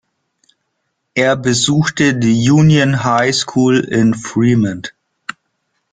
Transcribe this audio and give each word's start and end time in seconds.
Er 1.13 1.35
besuchte 1.35 2.15
die 2.15 2.49
"Union 2.49 3.03
High 3.03 3.35
School" 3.35 3.77
in 3.77 4.15
Fremont. 4.15 4.95